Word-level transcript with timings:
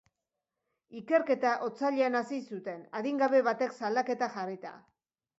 Ikerketa 0.99 1.49
otsailean 1.65 2.17
hasi 2.19 2.39
zuten 2.55 2.79
adingabe 3.01 3.43
batek 3.49 3.75
salaketa 3.81 4.31
jarrita. 4.39 4.73